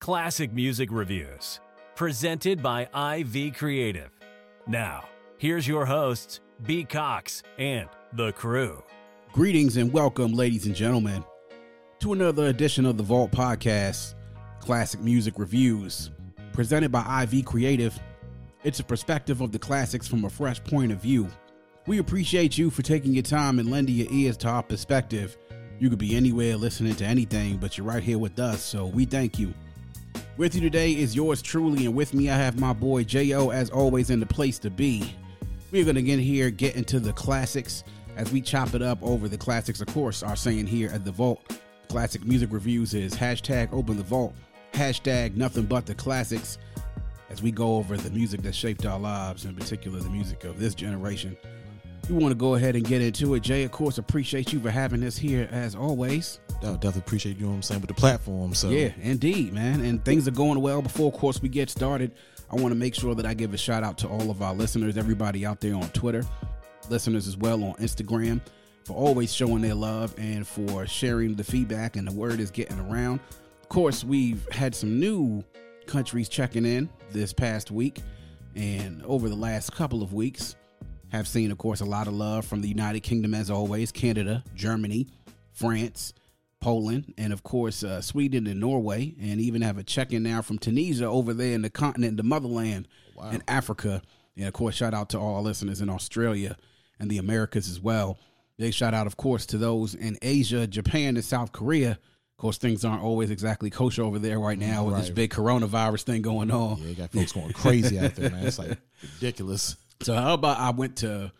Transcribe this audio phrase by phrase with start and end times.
[0.00, 1.60] classic music reviews,
[1.96, 2.82] presented by
[3.18, 4.10] IV Creative.
[4.66, 5.04] Now,
[5.38, 6.84] here's your hosts, B.
[6.84, 8.82] Cox and the crew.
[9.32, 11.24] Greetings and welcome, ladies and gentlemen,
[11.98, 14.14] to another edition of the Vault Podcast,
[14.60, 16.10] Classic Music Reviews,
[16.52, 17.98] presented by IV Creative.
[18.62, 21.28] It's a perspective of the classics from a fresh point of view.
[21.86, 25.36] We appreciate you for taking your time and lending your ears to our perspective.
[25.80, 29.04] You could be anywhere listening to anything, but you're right here with us, so we
[29.04, 29.52] thank you.
[30.38, 33.50] With you today is yours truly, and with me I have my boy J.O.
[33.50, 35.12] as always in the place to be.
[35.72, 37.82] We're gonna get here, get into the classics
[38.16, 39.80] as we chop it up over the classics.
[39.80, 44.04] Of course, our saying here at the Vault, classic music reviews is hashtag open the
[44.04, 44.32] vault,
[44.74, 46.56] hashtag nothing but the classics.
[47.30, 50.60] As we go over the music that shaped our lives, in particular the music of
[50.60, 51.36] this generation.
[52.08, 53.40] We want to go ahead and get into it.
[53.40, 56.40] Jay, of course, appreciate you for having us here as always.
[56.62, 58.54] I definitely appreciate you know what I'm saying with the platform.
[58.54, 59.84] So Yeah, indeed, man.
[59.84, 60.80] And things are going well.
[60.80, 62.12] Before, of course, we get started,
[62.50, 64.54] I want to make sure that I give a shout out to all of our
[64.54, 66.24] listeners, everybody out there on Twitter,
[66.88, 68.40] listeners as well on Instagram,
[68.84, 72.80] for always showing their love and for sharing the feedback, and the word is getting
[72.80, 73.20] around.
[73.62, 75.44] Of course, we've had some new
[75.86, 78.00] countries checking in this past week
[78.56, 80.56] and over the last couple of weeks.
[81.10, 84.44] Have seen, of course, a lot of love from the United Kingdom as always, Canada,
[84.54, 85.06] Germany,
[85.52, 86.12] France,
[86.60, 90.42] Poland, and of course uh, Sweden and Norway, and even have a check in now
[90.42, 92.88] from Tunisia over there in the continent, the motherland,
[93.32, 94.02] in Africa.
[94.36, 96.56] And of course, shout out to all our listeners in Australia
[97.00, 98.18] and the Americas as well.
[98.58, 101.92] Big shout out, of course, to those in Asia, Japan, and South Korea.
[101.92, 106.02] Of course, things aren't always exactly kosher over there right now with this big coronavirus
[106.02, 106.78] thing going on.
[106.78, 108.46] yeah, you got folks going crazy out there, man.
[108.46, 108.78] It's like
[109.14, 109.76] ridiculous.
[110.02, 111.32] So how about I went to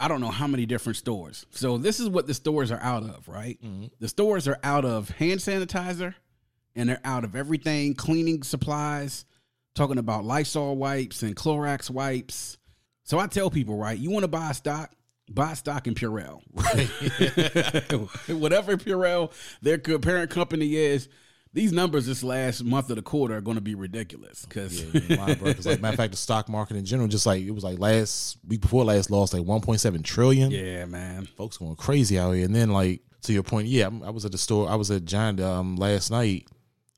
[0.00, 1.46] I don't know how many different stores.
[1.50, 3.58] So this is what the stores are out of, right?
[3.62, 3.86] Mm-hmm.
[4.00, 6.14] The stores are out of hand sanitizer
[6.74, 9.24] and they're out of everything, cleaning supplies,
[9.74, 12.58] talking about Lysol wipes and Clorox wipes.
[13.04, 14.92] So I tell people, right, you want to buy stock,
[15.30, 16.40] buy stock in Purell.
[18.38, 19.32] Whatever Purell,
[19.62, 21.08] their parent company is,
[21.54, 24.88] these numbers this last month of the quarter are going to be ridiculous because Yeah,
[24.92, 25.54] you ain't lying, bro.
[25.54, 27.78] 'Cause, like matter of fact, the stock market in general, just like it was like
[27.78, 30.50] last week before last, lost like 1.7 trillion.
[30.50, 31.26] yeah, man.
[31.36, 32.44] folks going crazy out here.
[32.44, 34.68] And then like to your point, yeah, I'm- was at the store.
[34.68, 36.46] I was at Giant um last night,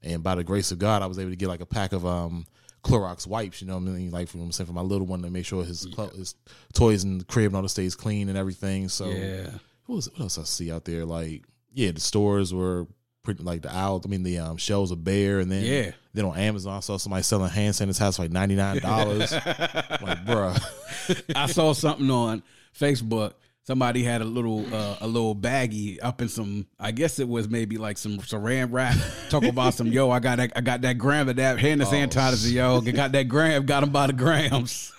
[0.02, 2.04] and by the grace of God, I was able to get like a pack of
[2.06, 2.46] um
[2.82, 3.60] Clorox wipes.
[3.60, 5.86] You know, what I mean, like saying for my little one to make sure his
[5.94, 6.34] clo- his
[6.72, 8.88] toys in the crib and all the stays clean and everything.
[8.88, 9.50] So Yeah.
[9.86, 11.04] what was what else I see out there?
[11.04, 11.44] Like
[11.74, 12.86] yeah, the stores were
[13.26, 14.00] pretty like the aisle.
[14.02, 15.90] I mean the um shelves are bare, and then Yeah.
[16.14, 19.32] Then on Amazon, I saw somebody selling hand sanitizer for like ninety nine dollars.
[19.32, 21.22] like, bruh.
[21.36, 22.42] I saw something on
[22.78, 23.34] Facebook.
[23.66, 26.66] Somebody had a little uh, a little baggie up in some.
[26.78, 28.96] I guess it was maybe like some saran wrap.
[29.28, 30.10] Talk about some yo.
[30.10, 30.52] I got that.
[30.56, 32.50] I got that gram of that hand sanitizer.
[32.50, 33.66] Yo, I got that gram.
[33.66, 34.92] Got them by the grams.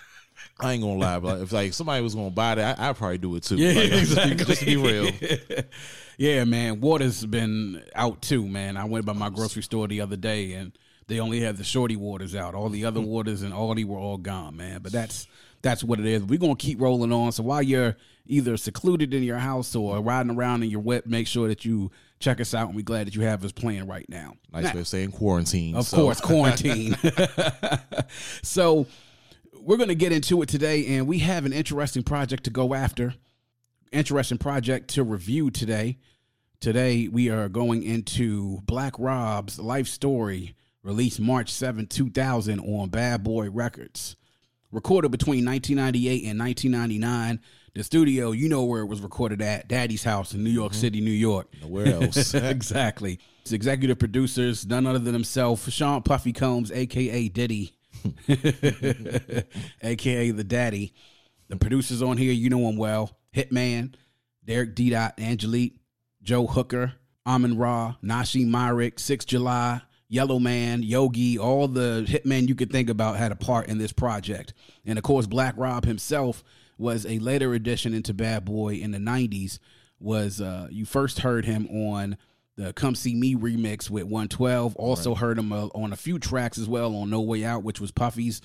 [0.59, 3.19] I ain't gonna lie, but if like somebody was gonna buy that, I, I'd probably
[3.19, 3.55] do it too.
[3.57, 4.35] Yeah, Like, exactly.
[4.45, 5.11] Just to be real.
[6.17, 6.81] yeah, man.
[6.81, 8.77] Water's been out too, man.
[8.77, 10.71] I went by my grocery store the other day and
[11.07, 12.55] they only had the shorty waters out.
[12.55, 13.09] All the other mm-hmm.
[13.09, 14.81] waters and Aldi were all gone, man.
[14.81, 15.27] But that's
[15.61, 16.23] that's what it is.
[16.23, 17.31] We're gonna keep rolling on.
[17.31, 17.95] So while you're
[18.25, 21.91] either secluded in your house or riding around in your whip, make sure that you
[22.19, 24.33] check us out and we're glad that you have us playing right now.
[24.51, 25.75] Nice Now- way of saying quarantine.
[25.75, 26.95] of so- course, quarantine.
[28.41, 28.87] so
[29.67, 32.73] we're going to get into it today, and we have an interesting project to go
[32.73, 33.13] after.
[33.91, 35.97] Interesting project to review today.
[36.61, 43.25] Today we are going into Black Rob's life story, released March 7, 2000 on Bad
[43.25, 44.15] Boy Records.
[44.71, 47.41] Recorded between 1998 and 1999.
[47.73, 50.79] The studio, you know where it was recorded at, Daddy's house in New York mm-hmm.
[50.79, 51.47] City, New York.
[51.65, 52.33] Where else?
[52.33, 53.19] exactly.
[53.41, 57.76] It's executive producers, none other than himself, Sean Puffy Combs, aka Diddy,
[59.81, 60.93] aka the Daddy.
[61.49, 63.17] The producers on here, you know him well.
[63.35, 63.93] Hitman,
[64.45, 64.89] Derek D.
[64.89, 65.79] Dot, Angelique,
[66.21, 66.93] Joe Hooker,
[67.25, 72.89] Amin Ra, Nashiem Myrick, 6 July, Yellow Man, Yogi, all the hitmen you could think
[72.89, 74.53] about had a part in this project.
[74.85, 76.43] And of course, Black Rob himself
[76.77, 79.59] was a later addition into Bad Boy in the 90s.
[79.99, 82.17] Was uh, you first heard him on
[82.57, 84.75] the Come See Me remix with 112.
[84.75, 87.79] Also heard him uh, on a few tracks as well on No Way Out, which
[87.79, 88.41] was Puffy's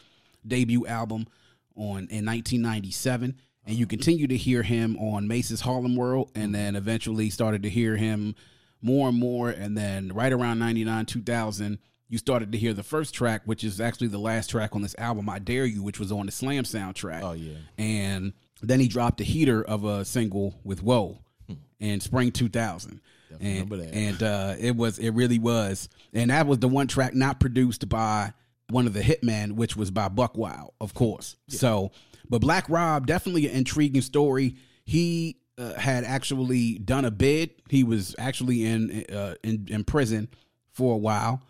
[0.46, 1.26] debut album
[1.74, 3.36] on in 1997.
[3.64, 3.88] And you uh-huh.
[3.88, 6.52] continue to hear him on Mase's Harlem World, and mm-hmm.
[6.52, 8.34] then eventually started to hear him
[8.82, 9.50] more and more.
[9.50, 13.80] And then right around 99, 2000, you started to hear the first track, which is
[13.80, 16.64] actually the last track on this album, I Dare You, which was on the Slam
[16.64, 17.22] soundtrack.
[17.22, 17.54] Oh, yeah.
[17.78, 21.54] And then he dropped a heater of a single with Whoa hmm.
[21.80, 23.00] in spring 2000.
[23.40, 23.94] And, remember that.
[23.94, 25.88] and uh, it was, it really was.
[26.12, 28.32] And that was the one track not produced by
[28.70, 31.36] one of the Hitmen, which was by Buck Wild, of course.
[31.48, 31.92] So,
[32.28, 34.56] but Black Rob, definitely an intriguing story.
[34.84, 37.50] He uh, had actually done a bid.
[37.68, 40.28] He was actually in, uh, in in prison
[40.72, 41.42] for a while.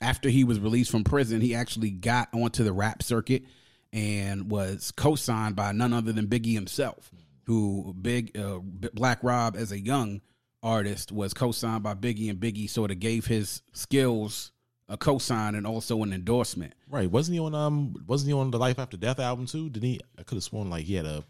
[0.00, 3.44] After he was released from prison, he actually got onto the rap circuit
[3.92, 7.10] and was co-signed by none other than Biggie himself,
[7.44, 10.20] who Big uh, Black Rob as a young
[10.62, 14.52] artist was co-signed by Biggie, and Biggie sort of gave his skills
[14.88, 16.74] a co-sign and also an endorsement.
[16.88, 17.10] Right?
[17.10, 17.94] Wasn't he on um?
[18.06, 19.68] Wasn't he on the Life After Death album too?
[19.70, 20.00] Did he?
[20.18, 21.24] I could have sworn like he had a.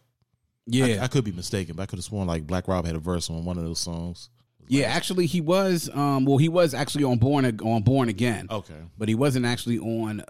[0.66, 2.96] Yeah, I, I could be mistaken, but I could have sworn like Black Rob had
[2.96, 4.30] a verse on one of those songs.
[4.68, 4.86] yeah.
[4.86, 5.88] Actually, he was.
[5.94, 8.46] Um, well, he was actually on Born on Born Again.
[8.50, 8.74] Okay.
[8.98, 10.24] but he wasn't actually on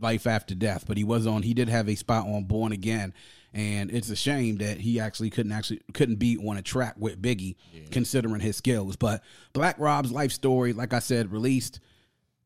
[0.00, 0.84] Life After Death.
[0.86, 1.42] But he was on.
[1.42, 3.12] He did have a spot on Born Again,
[3.52, 7.20] and it's a shame that he actually couldn't actually couldn't be on a track with
[7.20, 7.56] Biggie,
[7.90, 8.96] considering his skills.
[8.96, 11.80] But Black Rob's life story, like I said, released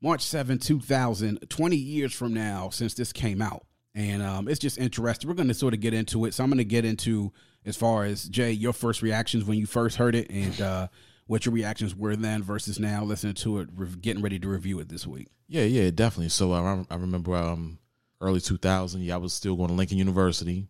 [0.00, 3.64] March 7, 2000, 20 years from now since this came out.
[3.94, 5.28] And um, it's just interesting.
[5.28, 6.34] We're going to sort of get into it.
[6.34, 7.32] So I'm going to get into
[7.64, 10.88] as far as Jay, your first reactions when you first heard it and uh,
[11.26, 14.78] what your reactions were then versus now listening to it, re- getting ready to review
[14.80, 15.28] it this week.
[15.48, 16.30] Yeah, yeah, definitely.
[16.30, 17.78] So uh, I, I remember um
[18.20, 19.00] early 2000.
[19.02, 20.66] Yeah, I was still going to Lincoln University,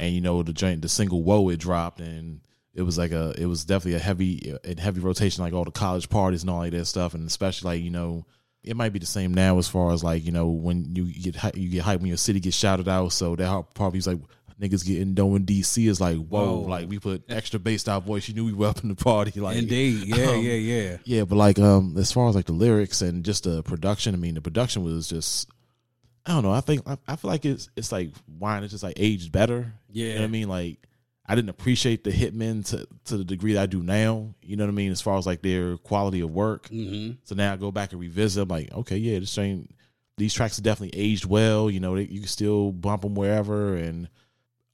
[0.00, 2.40] and you know the joint, the single "Whoa" it dropped, and
[2.74, 5.70] it was like a, it was definitely a heavy, a heavy rotation, like all the
[5.70, 8.26] college parties and all like that stuff, and especially like you know.
[8.62, 11.56] It might be the same now as far as like you know when you get
[11.56, 13.10] you get hyped when your city gets shouted out.
[13.14, 14.18] So that probably is like
[14.60, 16.68] niggas getting dough in DC is like whoa, Whoa.
[16.68, 18.28] like we put extra bass style voice.
[18.28, 19.40] You knew we were up in the party.
[19.40, 20.08] Like Indeed.
[20.08, 20.96] Yeah, um, yeah, yeah.
[21.04, 24.18] yeah, but like um as far as like the lyrics and just the production, I
[24.18, 25.48] mean the production was just
[26.26, 26.52] I don't know.
[26.52, 28.62] I think I, I feel like it's it's like wine.
[28.62, 29.72] It's just like aged better.
[29.90, 30.18] you know Yeah.
[30.20, 30.48] what I mean.
[30.48, 30.78] Like
[31.26, 34.34] I didn't appreciate the Hitmen to to the degree that I do now.
[34.42, 34.90] You know what I mean?
[34.92, 36.68] As far as like their quality of work.
[36.68, 37.12] Mm-hmm.
[37.24, 38.42] So now I go back and revisit.
[38.42, 39.74] I'm like, okay, yeah, this ain't
[40.18, 41.70] these tracks are definitely aged well.
[41.70, 44.08] You know, they, you can still bump them wherever, and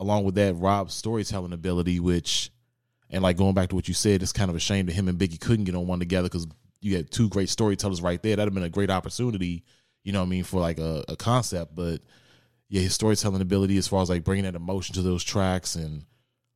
[0.01, 2.51] along with that, Rob's storytelling ability, which
[3.11, 5.07] and like going back to what you said, it's kind of a shame that him
[5.09, 6.47] and Biggie couldn't get on one together because
[6.81, 8.35] you had two great storytellers right there.
[8.35, 9.63] That'd have been a great opportunity,
[10.07, 11.75] you know what I mean, for like a, a concept.
[11.75, 12.01] But
[12.69, 16.05] yeah, his storytelling ability as far as like bringing that emotion to those tracks and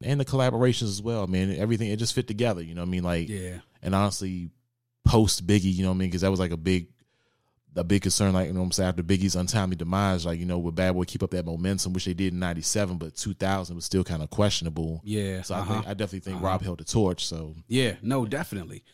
[0.00, 1.56] and the collaborations as well, man.
[1.56, 3.02] Everything it just fit together, you know what I mean?
[3.02, 3.58] Like Yeah.
[3.82, 4.50] and honestly,
[5.04, 6.10] post Biggie, you know what I mean?
[6.10, 6.90] Because that was like a big,
[7.74, 8.34] a big concern.
[8.34, 10.92] Like you know what I'm saying after Biggie's untimely demise, like you know, would Bad
[10.92, 14.22] Boy keep up that momentum, which they did in '97, but 2000 was still kind
[14.22, 15.00] of questionable.
[15.02, 15.42] Yeah.
[15.42, 15.74] So I uh-huh.
[15.74, 17.26] think I definitely think Rob held the torch.
[17.26, 18.84] So Yeah, no, definitely.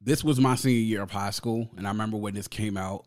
[0.00, 3.06] This was my senior year of high school, and I remember when this came out,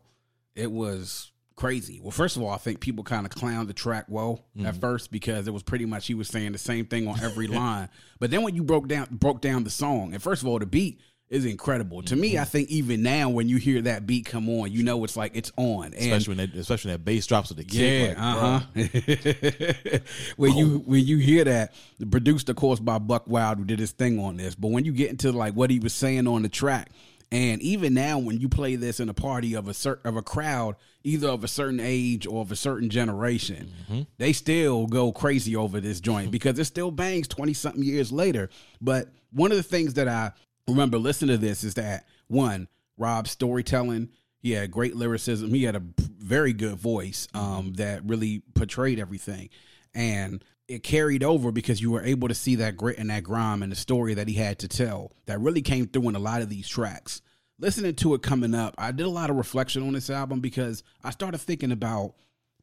[0.54, 2.00] it was crazy.
[2.00, 5.10] Well, first of all, I think people kind of clowned the track "Whoa" at first
[5.10, 7.88] because it was pretty much he was saying the same thing on every line.
[8.18, 10.66] But then when you broke down broke down the song, and first of all, the
[10.66, 11.00] beat
[11.32, 12.02] is incredible.
[12.02, 15.02] To me, I think even now when you hear that beat come on, you know
[15.02, 15.86] it's like it's on.
[15.86, 19.94] And especially when that, especially when that bass drops with the kick, yeah, like, uh
[19.94, 19.98] huh.
[20.36, 21.72] when you when you hear that,
[22.10, 24.92] produced of course by Buck Wild who did his thing on this, but when you
[24.92, 26.90] get into like what he was saying on the track,
[27.32, 30.22] and even now when you play this in a party of a certain of a
[30.22, 33.72] crowd, either of a certain age or of a certain generation,
[34.18, 38.50] they still go crazy over this joint because it still bangs twenty something years later.
[38.82, 40.32] But one of the things that I
[40.68, 44.10] remember listening to this is that one, Rob's storytelling.
[44.38, 45.54] He had great lyricism.
[45.54, 49.48] He had a very good voice um, that really portrayed everything,
[49.94, 53.62] and it carried over because you were able to see that grit and that grime
[53.62, 56.42] and the story that he had to tell that really came through in a lot
[56.42, 57.20] of these tracks.
[57.58, 60.82] Listening to it coming up, I did a lot of reflection on this album because
[61.04, 62.14] I started thinking about,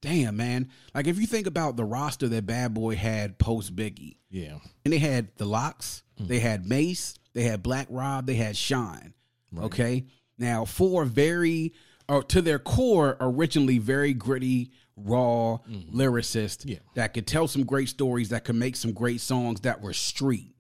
[0.02, 4.18] damn man, like if you think about the roster that Bad Boy had post Biggie,
[4.30, 6.28] yeah, and they had the LOX, hmm.
[6.28, 9.14] they had Mase, they had Black Rob, they had Shyne.
[9.58, 10.06] Okay,
[10.38, 11.74] now four very,
[12.08, 14.72] or to their core, originally very gritty,
[15.06, 15.58] raw
[15.94, 16.78] lyricist Yeah.
[16.96, 20.54] that could tell some great stories, that could make some great songs that were street.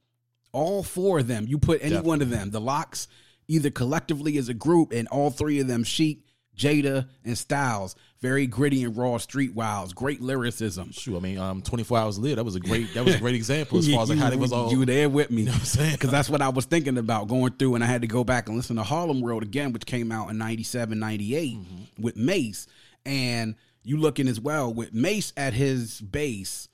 [0.51, 3.07] All four of them, you put any one of them, the LOX,
[3.47, 6.25] either collectively as a group, and all three of them, Sheek,
[6.57, 7.95] Jada, and Styles.
[8.19, 9.93] Very gritty and raw street wilds.
[9.93, 10.91] Great lyricism.
[10.91, 13.19] Sure, I mean, um, twenty four hours later, that was a great that was a
[13.19, 14.69] great example as far as like how they was all.
[14.71, 15.37] You were there with me.
[15.43, 15.93] you know what I'm saying?
[15.93, 18.47] Because that's what I was thinking about going through, and I had to go back
[18.49, 22.01] and listen to Harlem World again, which came out in 97, 98 Mm-hmm.
[22.01, 22.67] with Mase.
[23.05, 26.67] And you looking as well with Mase at his base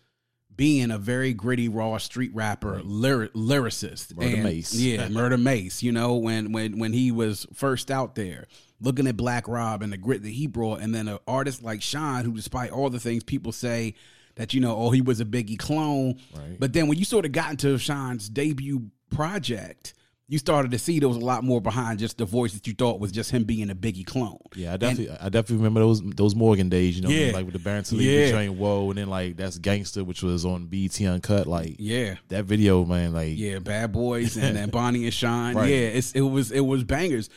[0.56, 4.16] being a very gritty, raw street rapper, lyric, lyricist.
[4.16, 4.74] Murder and, Mase.
[4.82, 5.84] Yeah, Murder Mase.
[5.84, 8.46] You know, when when when he was first out there,
[8.80, 11.82] looking at Black Rob and the grit that he brought, and then an artist like
[11.82, 13.96] Shyne, who despite all the things people say
[14.36, 16.20] that, you know, oh, he was a Biggie clone.
[16.36, 16.60] Right.
[16.60, 19.94] But then when you sort of got into Shyne's debut project,
[20.28, 22.74] you started to see there was a lot more behind just the voice that you
[22.74, 24.40] thought was just him being a Biggie clone.
[24.56, 26.96] Yeah, I definitely, I definitely remember those those Morgan days.
[26.96, 27.32] You know, Yeah.
[27.32, 28.26] like with the Baron Lee Yeah.
[28.26, 31.46] featuring Whoa, and then like that's Gangster, which was on BT Uncut.
[31.46, 32.16] Like, Yeah.
[32.30, 33.14] that video, man.
[33.14, 35.56] Like, Yeah, Bad Boys and then Bonnie and Shyne.
[35.56, 35.70] Right.
[35.70, 37.30] Yeah, it's it was it was bangers.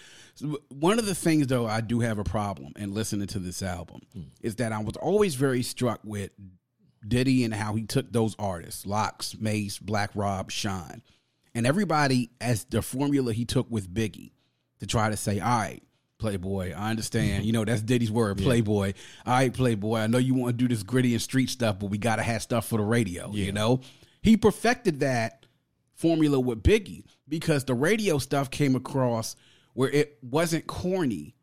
[0.68, 4.00] One of the things though I do have a problem in listening to this album
[4.14, 4.22] hmm.
[4.40, 6.30] is that I was always very struck with
[7.06, 11.02] Diddy and how he took those artists, LOX, Mase, Black Rob, Shyne,
[11.58, 14.30] and everybody as the formula he took with Biggie
[14.78, 15.82] to try to say, all right,
[16.20, 17.46] Playboy, I understand.
[17.46, 18.92] You know, that's Diddy's word, Playboy.
[19.26, 21.86] All right, Playboy, I know you want to do this gritty and street stuff, but
[21.86, 23.80] we got to have stuff for the radio, you know?
[24.22, 25.46] He perfected that
[25.94, 29.34] formula with Biggie because the radio stuff came across
[29.74, 31.34] where it wasn't corny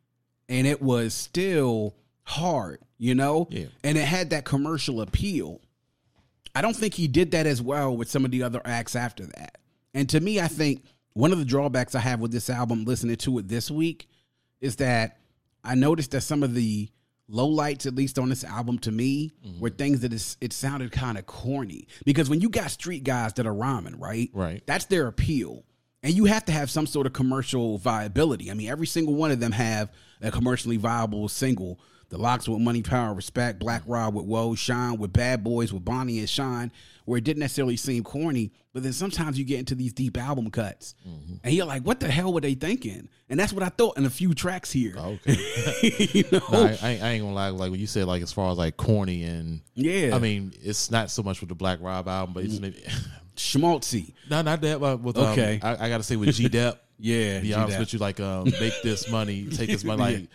[0.48, 3.48] and it was still hard, you know?
[3.50, 3.66] Yeah.
[3.84, 5.60] And it had that commercial appeal.
[6.54, 9.26] I don't think he did that as well with some of the other acts after
[9.26, 9.58] that.
[9.96, 10.84] And to me, I think
[11.14, 14.08] one of the drawbacks I have with this album, listening to it this week,
[14.60, 15.16] is that
[15.64, 16.90] I noticed that some of the
[17.30, 19.58] lowlights, at least on this album, to me, mm-hmm.
[19.58, 21.88] were things that is, it sounded kind of corny.
[22.04, 24.28] Because when you got street guys that are rhyming, right?
[24.34, 24.62] Right.
[24.66, 25.64] That's their appeal.
[26.02, 28.50] And you have to have some sort of commercial viability.
[28.50, 31.80] I mean, every single one of them have a commercially viable single.
[32.08, 35.84] The LOX with Money, Power, Respect, Black Rob with Whoa, Shyne with Bad Boys with
[35.84, 36.70] Bonnie and Shyne,
[37.04, 40.50] where it didn't necessarily seem corny, but then sometimes you get into these deep album
[40.52, 40.94] cuts,
[41.42, 44.04] and you're like, "What the hell were they thinking?" And that's what I thought in
[44.04, 44.94] a few tracks here.
[44.96, 45.36] Okay.
[46.12, 47.48] you know, No, I, I, ain't- gonna lie.
[47.48, 50.14] Like when you said, like as far as like corny and Yeah.
[50.14, 52.84] I mean, it's not so much with the Black Rob album, but it's maybe
[53.36, 54.12] schmaltzy.
[54.30, 54.80] no, not that.
[54.80, 55.58] But with um, Okay.
[55.62, 56.82] I, I got to say with G Dep.
[56.98, 57.80] Yeah, be honest G-Dep.
[57.80, 60.00] with you, like um, make this money, take this money.
[60.02, 60.28] Like,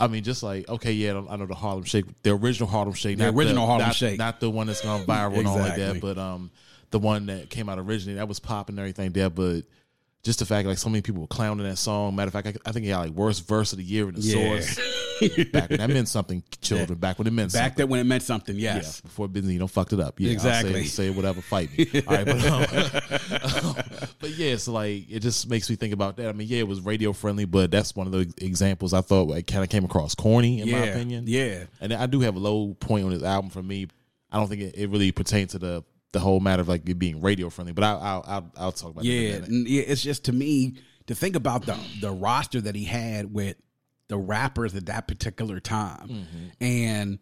[0.00, 3.18] I mean, just like okay, yeah, I know the Harlem Shake, the original Harlem Shake,
[3.18, 4.18] The not original Harlem not, Shake.
[4.18, 6.50] not the one that's gone viral and all like that, but um,
[6.90, 9.62] the one that came out originally that was popping and everything there, but.
[10.24, 12.16] Just the fact, like so many people were clowning that song.
[12.16, 14.16] Matter of fact, I, I think he had like worst verse of the year in
[14.16, 14.60] the Yeah.
[14.60, 14.80] source.
[15.52, 16.98] back when that meant something, children.
[16.98, 17.76] Back when it meant Back something.
[17.76, 19.00] there when it meant something, yes.
[19.02, 20.18] Yeah, before business, you don't fucked it up.
[20.20, 20.84] Yeah, Exactly.
[20.84, 21.86] say, say whatever, fight me.
[22.06, 22.44] All right, but,
[23.42, 23.74] um,
[24.20, 26.28] but yeah, it's like it just makes me think about that.
[26.28, 29.28] I mean, yeah, it was radio friendly, but that's one of the examples I thought
[29.28, 31.24] like, kind of came across corny in my opinion.
[31.26, 31.64] yeah.
[31.80, 33.88] and I do have a low point on this album for me.
[34.30, 36.98] I don't think it, it really pertains to the the whole matter of like it
[36.98, 37.72] being radio friendly.
[37.72, 39.04] But I'll I'll I'll, I'll talk about.
[39.04, 39.48] Yeah, in a minute.
[39.50, 39.82] n- yeah.
[39.86, 40.74] It's just to me
[41.06, 43.56] to think about the the roster that he had with
[44.08, 46.64] the rappers at that particular time, Mm-hmm.
[46.64, 47.18] and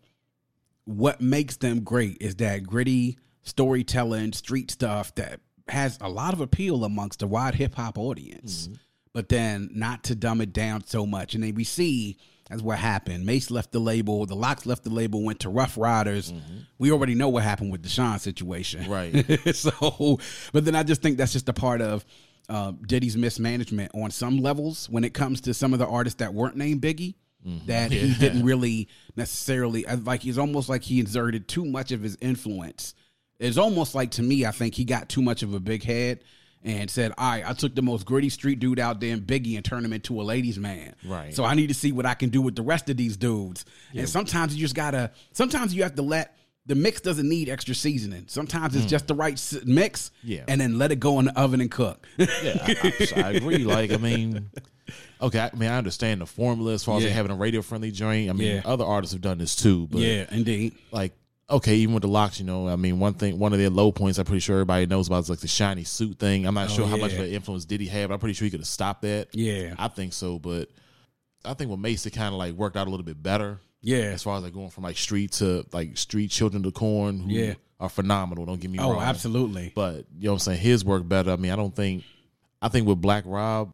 [0.84, 6.40] what makes them great is that gritty storytelling, street stuff that has a lot of
[6.40, 8.66] appeal amongst a wide hip hop audience.
[8.68, 8.74] Mm-hmm.
[9.12, 12.18] But then not to dumb it down so much, and then we see.
[12.48, 13.26] That's what happened.
[13.26, 14.24] Mase left the label.
[14.24, 15.20] The LOX left the label.
[15.24, 16.32] Went to Ruff Ryders.
[16.78, 18.84] We already know what happened with the Shyne situation.
[18.84, 18.92] Mm-hmm.
[18.92, 19.54] Right.
[19.56, 20.20] so,
[20.52, 22.04] but then I just think that's just a part of
[22.48, 26.34] uh, Diddy's mismanagement on some levels when it comes to some of the artists that
[26.34, 27.14] weren't named Biggie.
[27.46, 27.66] Mm-hmm.
[27.66, 30.22] That he didn't really necessarily like.
[30.22, 32.94] He's almost like he exerted too much of his influence.
[33.38, 36.24] It's almost like to me, I think he got too much of a big head
[36.64, 39.56] and said, "All right, I took the most gritty street dude out there in Biggie
[39.56, 40.96] and turned him into a ladies' man.
[41.04, 41.34] Right.
[41.34, 43.64] So I need to see what I can do with the rest of these dudes.
[43.94, 45.12] And sometimes you just gotta.
[45.32, 48.24] Sometimes you have to let the mix doesn't need extra seasoning.
[48.26, 48.90] Sometimes it's mm.
[48.90, 50.10] just the right mix.
[50.22, 50.44] Yeah.
[50.48, 52.06] And then let it go in the oven and cook.
[52.18, 52.26] Yeah,
[52.62, 53.58] I, I, I agree.
[53.58, 54.50] Like, I mean,
[55.20, 57.10] okay, I mean, I understand the formula as far as Yeah.
[57.10, 58.30] having a radio friendly joint.
[58.30, 58.62] I mean, Yeah.
[58.64, 60.74] other artists have done this too, but yeah, indeed.
[60.90, 61.12] like,
[61.48, 63.92] okay, even with the LOX, you know, I mean, one thing, one of their low
[63.92, 66.46] points, I'm pretty sure everybody knows about is like the shiny suit thing.
[66.46, 68.08] I'm not oh, sure how much of Oh, an influence did he have.
[68.08, 69.28] But I'm pretty sure he could have stopped that.
[69.32, 69.74] Yeah.
[69.78, 70.68] I think so, but
[71.44, 73.60] I think with Mase, it kind of like worked out a little bit better.
[73.82, 73.96] Yeah.
[73.98, 77.30] as far as like going from like street to like street children to corn, who
[77.32, 77.54] Yeah.
[77.78, 78.46] are phenomenal.
[78.46, 78.98] Don't get me Oh, wrong.
[78.98, 79.72] Oh, absolutely.
[79.74, 80.60] But you know what I'm saying?
[80.60, 81.30] His work better.
[81.30, 82.04] I mean, I don't think
[82.62, 83.72] I think with Black Rob,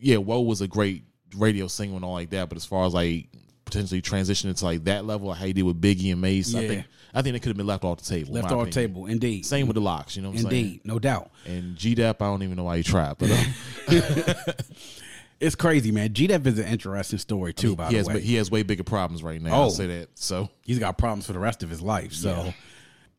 [0.00, 1.04] yeah, Whoa was a great
[1.36, 2.48] radio single and all like that.
[2.48, 3.28] But as far as like
[3.64, 6.84] potentially transitioning to like that level, how he did with Biggie and Mase, I think
[7.14, 8.32] I think it could have been left off the table.
[8.34, 9.06] Left off the table.
[9.06, 9.44] Indeed.
[9.44, 10.64] Same with the LOX, you know what I'm saying?
[10.64, 10.80] Indeed.
[10.84, 11.30] No doubt.
[11.46, 13.44] And G Dep, I don't even know why he tried, but um,
[15.40, 16.12] It's crazy, man.
[16.14, 17.76] G Dep is an interesting story too.
[17.76, 19.52] by he the has way, he has way bigger problems right now.
[19.52, 19.62] Oh.
[19.62, 20.10] I'll say that.
[20.18, 22.12] So he's got problems for the rest of his life.
[22.12, 22.52] So,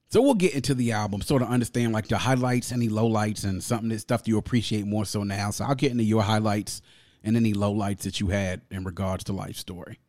[0.10, 3.64] so we'll get into the album, sort of understand like the highlights, any lowlights, and
[3.64, 5.52] something that stuff you appreciate more so now.
[5.52, 6.82] So I'll get into your highlights
[7.24, 10.00] and any lowlights that you had in regards to life story.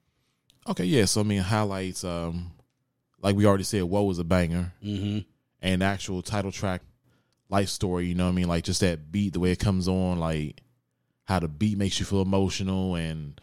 [0.69, 1.05] okay, yeah.
[1.05, 2.03] So I mean, highlights.
[2.03, 2.53] Um,
[3.23, 5.21] like we already said, "Whoa" was a banger, mm-hmm.
[5.63, 6.83] and actual title track,
[7.49, 8.07] life story.
[8.07, 8.49] You know what I mean?
[8.49, 10.61] Like just that beat, the way it comes on, like
[11.27, 13.41] how the beat makes you feel emotional, and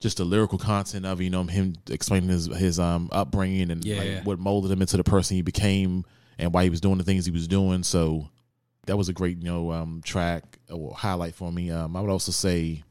[0.00, 3.98] just the lyrical content of you know him explaining his his um upbringing and Yeah.
[3.98, 6.04] like, what molded him into the person he became,
[6.38, 7.82] and why he was doing the things he was doing.
[7.84, 8.28] So
[8.86, 11.70] that was a great you know um track or highlight for me.
[11.70, 12.82] Um, I would also say.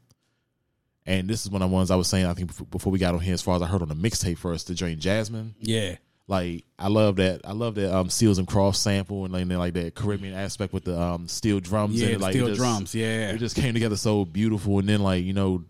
[1.04, 2.26] And this is one of the ones I was saying.
[2.26, 3.96] I think before, before we got on here, as far as I heard on the
[3.96, 5.56] mixtape first, the Drain Jasmine.
[5.58, 5.96] Yeah,
[6.28, 7.42] Like I love that.
[7.44, 10.84] I love that um Seals and Crofts sample and then like that Caribbean aspect with
[10.84, 12.20] the um steel drums yeah, it.
[12.20, 12.94] Like steel just, drums.
[12.94, 14.78] Yeah, It just came together so beautiful.
[14.78, 15.64] And then like you know,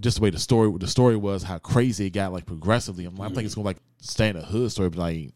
[0.00, 3.04] just the way the story the story was, how crazy it got like progressively.
[3.04, 5.32] I'm, I'm thinking it's gonna like stay in a hood story, but like.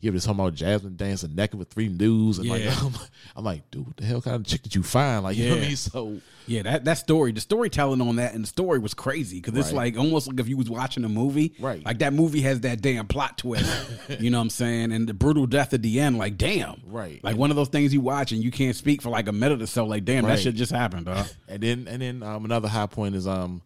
[0.00, 2.52] Yeah, just talking about Jasmine dancing naked with three news, and Yeah.
[2.68, 2.92] like I'm,
[3.34, 5.24] I'm like, dude, what the hell kind of chick did you find?
[5.24, 5.76] Like, you know what I mean?
[5.76, 9.58] So Yeah, that that story, the storytelling on that and the story was crazy because
[9.58, 9.94] it's Right.
[9.94, 11.84] like almost like if you was watching a movie, Right.
[11.84, 13.68] Like that movie has that damn plot twist,
[14.20, 14.92] you know what I'm saying?
[14.92, 17.18] And the brutal death at the end, like damn, Right.
[17.24, 19.60] Like one of those things you watch and you can't speak for like a minute
[19.60, 21.26] or so, like damn, that shit just happened, dog.
[21.48, 23.62] And then and then um, another high point is um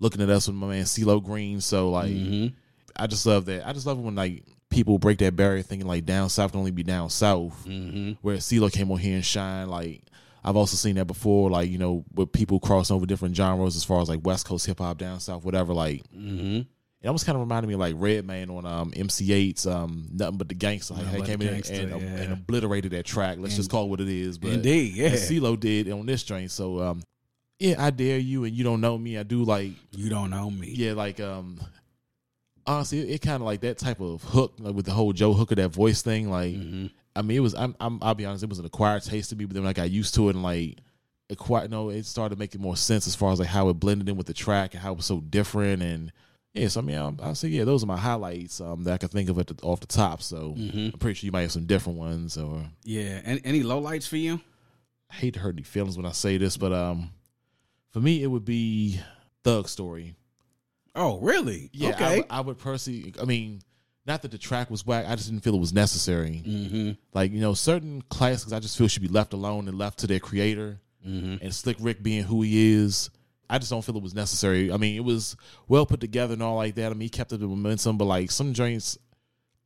[0.00, 1.60] looking at us with my man CeeLo Green.
[1.60, 2.10] So like
[2.96, 3.68] I just love that.
[3.68, 4.42] I just love it when like
[4.76, 7.66] people break that barrier thinking like down south can only be down south.
[7.66, 9.68] Where CeeLo came on here and shine.
[9.68, 10.02] Like
[10.44, 13.84] I've also seen that before, like, you know, with people crossing over different genres as
[13.84, 17.40] far as like West Coast hip hop, down south, whatever, like it almost kind of
[17.40, 20.94] reminded me of like Redman on um, MC Eiht's um, Nothing But the Gangster.
[20.94, 22.08] Like, he came in Gangster, and, um, yeah.
[22.08, 23.38] and obliterated that track.
[23.40, 24.38] Let's just call it what it is.
[24.38, 25.06] But Indeed, yeah.
[25.08, 26.50] and CeeLo did on this joint.
[26.50, 27.02] So um,
[27.58, 29.18] yeah, I dare you, and you don't know me.
[29.18, 30.68] I do like You don't know me.
[30.68, 31.60] yeah, like um,
[32.66, 35.32] honestly, it, it kind of like that type of hook, like with the whole Joe
[35.34, 36.30] Hooker that voice thing.
[36.30, 36.86] Like, Mm-hmm.
[37.14, 37.54] I mean, it was.
[37.54, 37.98] I'm, I'm.
[38.02, 40.14] I'll be honest, it was an acquired taste to me, but then I got used
[40.16, 40.78] to it and like.
[41.28, 44.16] Acquired, no, it started making more sense as far as like how it blended in
[44.16, 46.12] with the track and how it was so different and
[46.54, 46.68] yeah.
[46.68, 49.08] So I mean, I'll, I'll say yeah, those are my highlights um, that I can
[49.08, 50.22] think of at the, off the top.
[50.22, 50.90] So Mm-hmm.
[50.92, 52.38] I'm pretty sure you might have some different ones.
[52.38, 53.22] Or Yeah.
[53.24, 54.40] And any lowlights for you?
[55.10, 57.10] I hate to hurt any feelings when I say this, but um,
[57.90, 59.00] for me it would be
[59.42, 60.14] Thug Story.
[60.96, 61.70] Oh, really?
[61.72, 62.16] Yeah, I Okay.
[62.16, 63.14] would- I, would personally.
[63.20, 63.60] I mean,
[64.06, 65.04] not that the track was whack.
[65.06, 66.42] I just didn't feel it was necessary.
[66.46, 66.90] mm-hmm.
[67.12, 70.06] Like you know, certain classics I just feel should be left alone and left to
[70.06, 70.80] their creator.
[71.06, 71.44] Mm-hmm.
[71.44, 73.10] And Slick Rick being who he is,
[73.48, 74.72] I just don't feel it was necessary.
[74.72, 75.36] I mean, it was
[75.68, 76.86] well put together and all like that.
[76.86, 78.98] I mean, he kept up the momentum, but like some joints,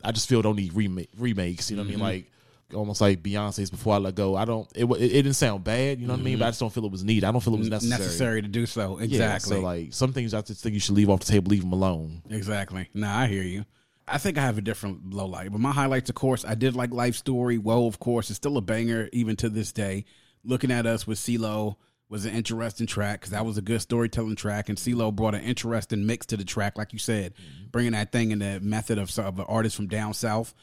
[0.04, 1.70] I just feel don't need remake, remakes.
[1.70, 2.00] You know what I mean?
[2.00, 2.30] Like
[2.74, 4.68] almost like Beyonce's "Before I Let Go." I don't.
[4.74, 6.00] It, it, it didn't sound bad.
[6.00, 6.38] You know what I mean?
[6.38, 6.50] But I mm-hmm.
[6.50, 7.24] just don't feel it was needed.
[7.24, 7.98] I don't feel it was necessary.
[8.00, 8.98] necessary to do so.
[8.98, 9.56] Yeah, Exactly.
[9.56, 11.72] so like some things I just think you should leave off the table, leave them
[11.72, 12.22] alone.
[12.30, 12.88] Exactly.
[12.94, 13.64] Nah, I hear you.
[14.06, 16.74] I think I have a different low light, but my highlights, of course, I did
[16.74, 17.59] like Life Story.
[17.59, 20.04] Well, of course, it's still a banger even to this day.
[20.42, 21.76] Looking at us with CeeLo
[22.09, 25.42] was an interesting track because that was a good storytelling track, and CeeLo brought an
[25.42, 27.68] interesting mix to the track, like you said, mm-hmm.
[27.70, 30.54] bringing that thing in the method of, of an artist from down south.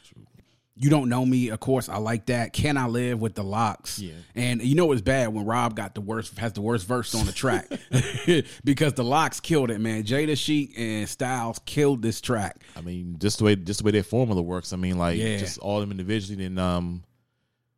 [0.80, 1.90] You don't know me, of course.
[1.90, 2.54] I like that.
[2.54, 3.98] Can I live with the LOX?
[4.00, 4.14] Yeah.
[4.36, 7.26] And you know it's bad when Rob got the worst has the worst verse on
[7.26, 7.68] the track
[8.64, 10.04] because the LOX killed it, man.
[10.04, 12.64] Jada Sheek and Styles killed this track.
[12.76, 14.72] I mean, just the way just the way their formula works.
[14.74, 15.38] I mean, like Yeah.
[15.38, 16.44] just all them individually.
[16.44, 17.04] Then um,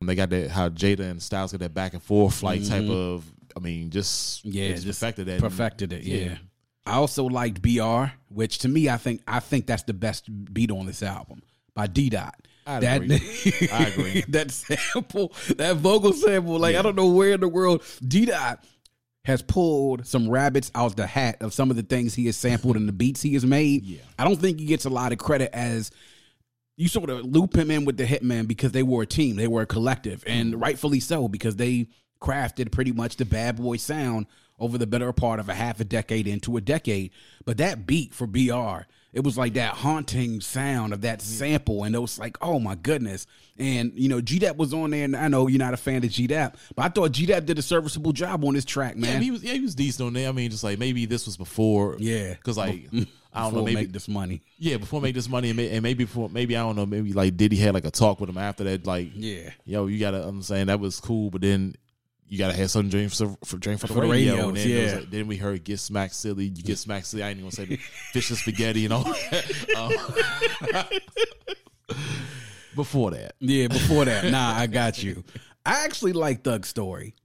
[0.01, 3.25] they got that how Jada and Styles got that back and forth like type of.
[3.55, 4.57] I mean, just Mm-hmm.
[4.57, 5.39] Yeah, just just perfected that.
[5.41, 6.03] Perfected it.
[6.03, 6.17] Yeah.
[6.17, 6.37] Yeah.
[6.85, 10.71] I also liked BR, which to me I think I think that's the best beat
[10.71, 11.41] on this album
[11.75, 12.35] by D Dot.
[12.69, 13.69] I That agree.
[13.71, 14.25] I agree.
[14.29, 18.63] that sample, that vocal sample, like I don't know where in the world D Dot
[19.25, 22.75] has pulled some rabbits out the hat of some of the things he has sampled
[22.75, 23.83] and the beats he has made.
[23.85, 24.01] Yeah.
[24.17, 25.91] I don't think he gets a lot of credit as
[26.77, 29.47] you sort of loop him in with the Hitman because they were a team, they
[29.47, 31.87] were a collective, and rightfully so because they
[32.21, 34.25] crafted pretty much the bad boy sound
[34.59, 37.11] over the better part of a half a decade into a decade.
[37.45, 41.95] But that beat for BR, it was like that haunting sound of that sample, and
[41.95, 43.25] it was like, oh my goodness.
[43.57, 46.03] And you know, G Dep was on there, and I know you're not a fan
[46.03, 48.93] of G Dep, but I thought G Dep did a serviceable job on this track,
[48.95, 49.21] Yeah, man.
[49.21, 50.29] he was yeah he was decent on there.
[50.29, 51.95] I mean, just like maybe this was before.
[51.99, 52.33] Yeah.
[52.33, 52.87] because like
[53.31, 54.41] I don't Before know maybe make this money.
[54.57, 57.13] yeah before make this money and, may, and maybe before maybe I don't know maybe
[57.13, 59.51] like Diddy had like a talk with him after that like Yeah.
[59.65, 61.75] yo you gotta I'm saying that was cool but then
[62.29, 64.69] you gotta have some dream for, for dream for the For the radio, and then,
[64.69, 64.95] yeah.
[64.99, 67.67] like, then we heard get smacked silly you get smacked silly I ain't even gonna
[67.67, 67.75] say
[68.13, 69.51] fish and spaghetti and all that.
[71.89, 71.95] Um,
[72.75, 74.31] before that Yeah, before that.
[74.31, 75.23] nah, I got you.
[75.65, 77.15] I actually like Thug Story.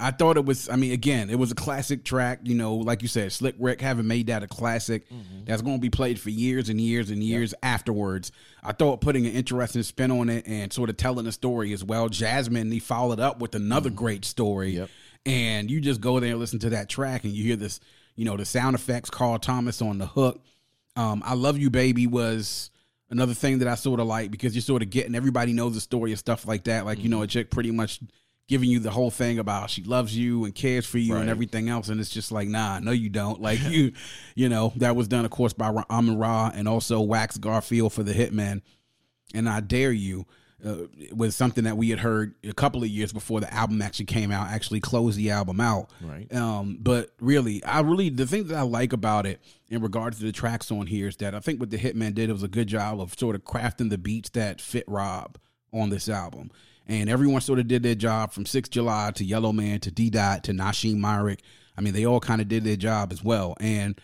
[0.00, 0.68] I thought it was.
[0.68, 2.40] I mean, again, it was a classic track.
[2.42, 5.44] You know, like you said, Slick Rick having made that a classic mm-hmm.
[5.44, 8.32] that's going to be played for years and years and years afterwards.
[8.62, 11.84] I thought putting an interesting spin on it and sort of telling a story as
[11.84, 12.08] well.
[12.08, 13.98] Jasmine, he followed up with another mm-hmm.
[13.98, 14.90] great story, Yep.
[15.26, 17.80] and you just go there and listen to that track, and you hear this,
[18.16, 19.10] you know, the sound effects.
[19.10, 20.42] Carl Thomas on the hook.
[20.96, 22.70] Um, I love you, baby was
[23.10, 25.80] another thing that I sort of like because you're sort of getting everybody knows the
[25.80, 26.86] story and stuff like that.
[26.86, 27.30] Like you know, a mm-hmm.
[27.30, 28.00] chick pretty much
[28.50, 31.68] giving you the whole thing about she loves you and cares for you and everything
[31.68, 33.40] else, and it's just like nah, no, you don't.
[33.50, 33.92] Like you,
[34.34, 38.12] you know, that was done of course by Amen-Ra and also Wax Garfield for the
[38.12, 38.60] Hitman,
[39.32, 40.26] and I dare you.
[40.62, 44.04] Uh, was something that we had heard a couple of years before the album actually
[44.04, 44.48] came out.
[44.48, 45.88] Actually, closed the album out.
[46.02, 46.30] Right.
[46.34, 50.26] Um, but really, I really the thing that I like about it in regards to
[50.26, 52.66] the tracks on here is that I think what the Hitman did was a good
[52.66, 55.38] job of sort of crafting the beats that fit Rob
[55.72, 56.50] on this album.
[56.90, 60.10] And everyone sort of did their job from 6 July to Yellow Man to D
[60.10, 61.40] Dot to Nashiem Myrick.
[61.78, 63.56] I mean, they all kind of did their job as well.
[63.60, 64.02] And as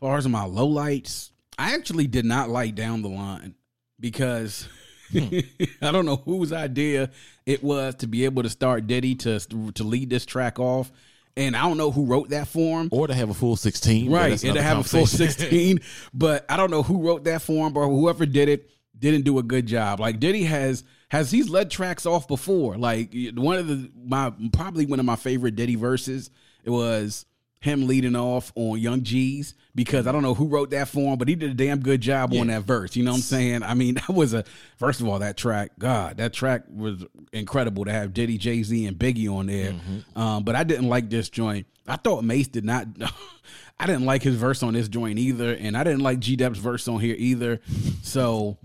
[0.00, 3.56] far as my lowlights, I actually did not like down the line
[3.98, 4.68] because
[5.14, 7.10] I don't know whose idea
[7.44, 10.92] it was to be able to start Diddy to to lead this track off.
[11.36, 12.88] And I don't know who wrote that for him.
[12.92, 15.80] Or to have a full sixteen, Right, and to have a full 16.
[16.14, 19.38] but I don't know who wrote that for him, but whoever did it didn't do
[19.38, 19.98] a good job.
[19.98, 22.76] Like Diddy has has he's led tracks off before.
[22.76, 26.30] Like one of the my probably one of my favorite Diddy verses.
[26.64, 27.26] It was
[27.60, 31.18] him leading off on Young G's because I don't know who wrote that for him,
[31.18, 32.96] but he did a damn good job on that verse.
[32.96, 33.62] You know what I'm saying?
[33.62, 34.44] I mean, that was a
[34.78, 35.72] first of all that track.
[35.78, 39.74] God, that track was incredible to have Diddy, Jay Z, and Biggie on there.
[40.14, 41.66] Um, but I didn't like this joint.
[41.86, 42.86] I thought Mase did not.
[43.78, 46.58] I didn't like his verse on this joint either, and I didn't like G Dep's
[46.58, 47.60] verse on here either.
[48.02, 48.56] So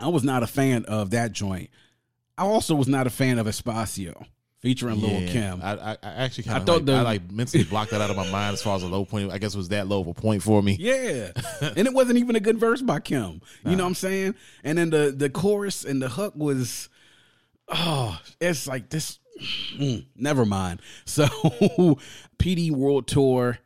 [0.00, 1.70] I was not a fan of that joint.
[2.36, 4.24] I also was not a fan of Espacio
[4.60, 5.60] featuring Lil Kim.
[5.62, 8.30] I, I, actually kind of like, the- I like mentally blocked that out of my
[8.30, 9.32] mind as far as a low point.
[9.32, 10.76] I guess it was that low of a point for me.
[10.78, 11.32] Yeah.
[11.60, 13.40] and it wasn't even a good verse by Kim.
[13.64, 14.34] You know what I'm saying?
[14.64, 16.88] And then the the chorus and the hook was
[17.68, 20.80] oh, it's like this mm, never mind.
[21.04, 21.26] So
[22.38, 23.58] PD World Tour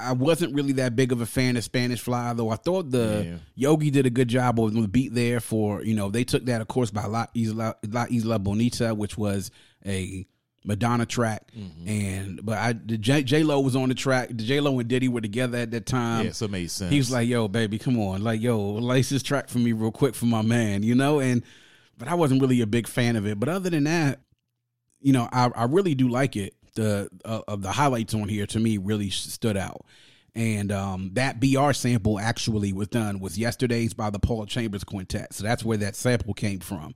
[0.00, 2.50] I wasn't really that big of a fan of Spanish Fly, though.
[2.50, 3.36] I thought the Yeah.
[3.54, 5.40] Yogi did a good job of the beat there.
[5.40, 9.16] For you know, they took that, of course, by La Isla, La Isla Bonita, which
[9.18, 9.50] was
[9.86, 10.26] a
[10.64, 11.88] Madonna track, Mm-hmm.
[11.88, 14.28] and but I the J Lo was on the track.
[14.28, 16.26] The J Lo and Diddy were together at that time.
[16.26, 16.90] yeah, so it made sense.
[16.92, 19.90] He was like, "Yo, baby, come on, like, yo, lace this track for me real
[19.90, 21.18] quick for my man," you know.
[21.18, 21.42] And
[21.96, 23.40] but I wasn't really a big fan of it.
[23.40, 24.20] But other than that,
[25.00, 26.54] you know, I, I really do like it.
[26.74, 29.84] The uh, of the highlights on here to me really stood out.
[30.34, 35.34] And um, that BR sample actually was done was yesterday's by the Paul Chambers Quintet.
[35.34, 36.94] So that's where that sample came from.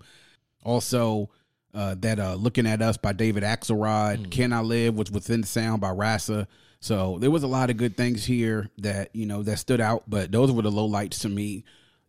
[0.63, 1.31] Also,
[1.75, 5.47] uh, that uh, "Looking at Us" by David Axelrod, "Can I Live" was within the
[5.47, 6.47] sound by Rasa.
[6.81, 10.05] So there was a lot of good things here that you know that stood out,
[10.07, 11.65] but those were the low lights to me.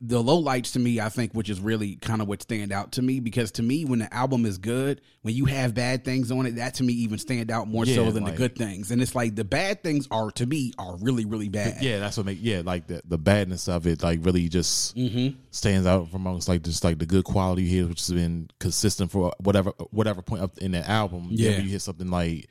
[0.08, 2.92] The low lights to me, I think, which is really kind of what stand out
[2.94, 6.32] to me, because to me, when the album is good, when you have bad things
[6.32, 8.92] on it, that to me even stand out more so than like- the good things.
[8.92, 11.82] And it's like the bad things are to me are really really bad.
[11.82, 15.38] yeah, that's what make yeah, like the the badness of it, like really just Mm-hmm.
[15.52, 19.12] stands out from amongst like just like the good quality here, which has been consistent
[19.12, 21.28] for whatever whatever point up in that album.
[21.32, 21.58] Yeah.
[21.60, 22.48] you hit something like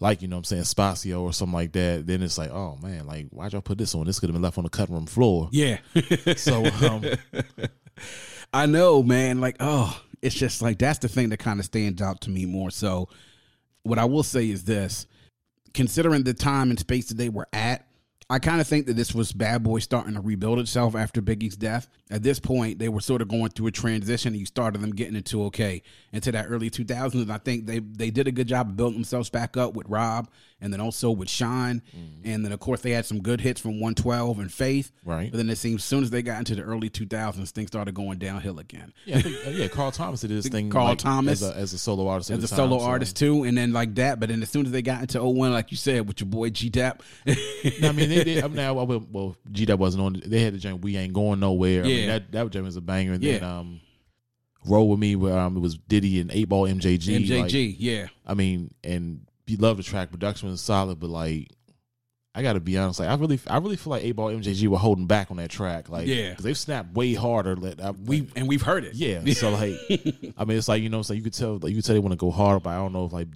[0.00, 2.78] like you know what I'm saying Spacio or something like that, then it's like oh
[2.82, 4.06] man, like why'd y'all put this on?
[4.06, 5.48] This could have been left on the cutting room floor.
[5.52, 5.78] Yeah.
[6.36, 7.04] So um,
[8.52, 9.40] I know, man.
[9.40, 12.46] Like, oh, it's just like that's the thing that kind of stands out to me
[12.46, 12.70] more.
[12.70, 13.08] So,
[13.82, 15.06] what I will say is this
[15.74, 17.86] considering the time and space that they were at,
[18.30, 21.56] I kind of think that this was Bad Boy starting to rebuild itself after Biggie's
[21.56, 21.88] death.
[22.10, 24.34] At this point, they were sort of going through a transition.
[24.34, 27.14] And you started them getting into okay into that early 2000s.
[27.14, 29.88] And I think they they did a good job of building themselves back up with
[29.88, 30.28] Rob,
[30.60, 31.82] and then also with Shyne,
[32.24, 34.90] and then of course they had some good hits from 112 and Faith.
[35.04, 35.30] Right.
[35.30, 37.94] But then it seems as soon as they got into the early 2000s, things started
[37.94, 38.92] going downhill again.
[39.04, 40.70] yeah, I think, uh, yeah, Carl Thomas did his thing.
[40.70, 41.42] Carl like, Thomas.
[41.42, 43.72] as a, as a solo artist, as a the solo so- artist too, and then
[43.72, 44.18] like that.
[44.20, 46.50] But then as soon as they got into 01, like you said, with your boy
[46.50, 46.92] G No,
[47.26, 50.22] I mean, they, they, I mean, now, well, well, G that wasn't on.
[50.26, 50.82] They had the joint.
[50.82, 51.84] We ain't going nowhere.
[51.84, 52.06] I mean, Yeah.
[52.18, 53.12] that that joint was a banger.
[53.14, 53.80] And then um,
[54.66, 57.24] roll with me where um, it was Diddy and Eight Ball MJG.
[57.26, 59.20] MJG, Like, yeah, I mean, and
[59.56, 60.10] love the track.
[60.10, 61.48] Production was solid, but like,
[62.34, 63.00] I got to be honest.
[63.00, 65.50] Like, I really, I really feel like Eight Ball MJG were holding back on that
[65.50, 65.88] track.
[65.88, 66.30] Like, Yeah.
[66.30, 67.56] because they've snapped way harder.
[67.56, 68.94] Like, I, we and we've heard it.
[68.94, 69.20] yeah.
[69.34, 69.74] So like,
[70.36, 72.00] I mean, it's like you know, so you could tell, like you could tell they
[72.00, 73.28] want to go hard, but I don't know if like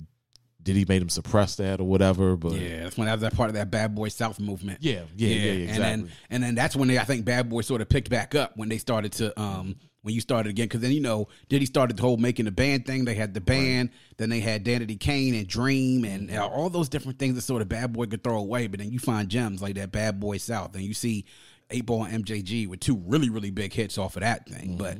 [0.62, 2.36] did he made him suppress that or whatever.
[2.36, 4.78] But Yeah, that's when that was that part of that Bad Boy South movement.
[4.80, 7.62] Yeah, yeah, yeah, yeah, And then and then that's when they I think Bad Boy
[7.62, 10.66] sort of picked back up when they started to um when you started again?
[10.66, 13.04] Because then you know, Diddy started the whole making the band thing.
[13.04, 16.88] They had the band, then they had Danity Kane and Dream and uh, all those
[16.88, 18.66] different things that sort of Bad Boy could throw away.
[18.66, 21.24] But then you find gems like that Bad Boy South, and you see
[21.70, 24.76] Eight Ball and MJG with two really really big hits off of that thing.
[24.76, 24.98] But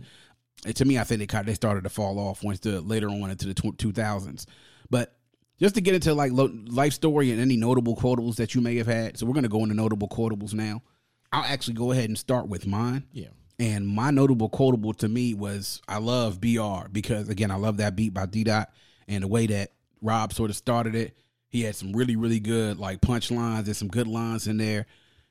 [0.67, 2.81] uh, to me, I think they kind of, they started to fall off once the
[2.81, 4.47] later on into the two thousands.
[4.89, 5.15] But
[5.59, 8.77] just to get into like lo- life story and any notable quotables that you may
[8.77, 9.19] have had.
[9.19, 10.83] So we're gonna go into notable quotables now.
[11.33, 13.05] I'll actually go ahead and start with mine.
[13.13, 13.29] Yeah.
[13.63, 17.95] And my notable quotable to me was I love BR because again I love that
[17.95, 18.73] beat by D Dot
[19.07, 19.71] and the way that
[20.01, 21.17] Rob sort of started it.
[21.49, 24.87] He had some really really good like punchlines and some good lines in there.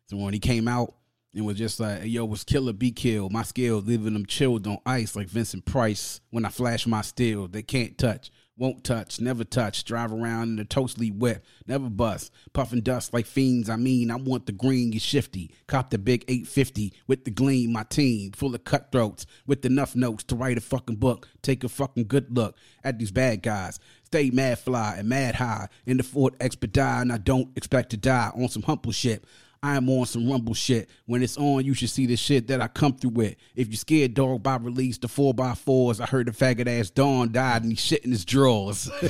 [0.05, 0.95] So when he came out
[1.35, 3.33] and was just like, "Yo, was killer be killed.
[3.33, 6.21] My skills leaving them chilled on ice like Vincent Price.
[6.29, 9.83] When I flash my steel, they can't touch." Won't touch, never touch.
[9.85, 12.31] Drive around in the toastly wet, never bust.
[12.53, 13.71] Puffing dust like fiends.
[13.71, 15.49] I mean, I want the green, you shifty.
[15.65, 17.73] Cop the big 850 with the gleam.
[17.73, 21.27] My team full of cutthroats with enough notes to write a fucking book.
[21.41, 23.79] Take a fucking good look at these bad guys.
[24.03, 27.97] Stay mad fly and mad high in the Ford Expedite, and I don't expect to
[27.97, 29.25] die on some humble shit.
[29.63, 30.89] I am on some rumble shit.
[31.05, 33.35] When it's on, you should see the shit that I come through with.
[33.55, 36.89] If you scared dog by release, the four by fours, I heard the faggot ass
[36.89, 38.89] Dawn died and he shit in his drawers.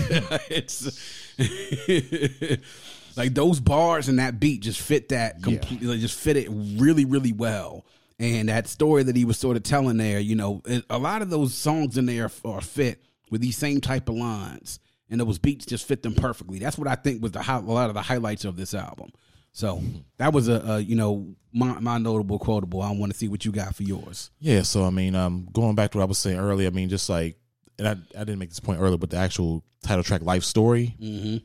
[0.49, 0.99] it's
[3.17, 7.05] like those bars and that beat just fit that completely, like, just fit it really,
[7.05, 7.85] really well.
[8.19, 11.29] And that story that he was sort of telling there, you know, a lot of
[11.29, 15.65] those songs in there are fit with these same type of lines, and those beats
[15.65, 16.59] just fit them perfectly.
[16.59, 19.11] That's what I think was the a lot of the highlights of this album.
[19.53, 19.81] So
[20.17, 22.81] that was a, a you know my, my notable quotable.
[22.81, 24.31] I want to see what you got for yours.
[24.39, 26.87] Yeah, so I mean, um, going back to what I was saying earlier, I mean,
[26.89, 27.37] just like,
[27.77, 30.95] and I, I didn't make this point earlier, but the actual title track, "Life Story,"
[31.01, 31.37] Mm-hmm.